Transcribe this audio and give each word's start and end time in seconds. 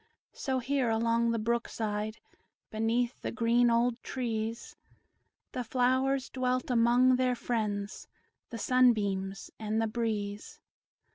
So 0.33 0.57
here, 0.57 0.89
along 0.89 1.29
the 1.29 1.37
brook 1.37 1.67
side, 1.69 2.17
Beneath 2.71 3.21
the 3.21 3.31
green 3.31 3.69
old 3.69 4.01
trees, 4.01 4.75
The 5.51 5.63
flowers 5.63 6.27
dwelt 6.31 6.71
among 6.71 7.17
their 7.17 7.35
friends, 7.35 8.07
The 8.49 8.57
sunbeams 8.57 9.51
and 9.59 9.79
the 9.79 9.85
breeze. 9.85 10.59